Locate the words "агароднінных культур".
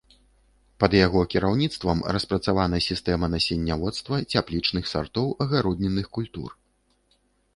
5.47-6.49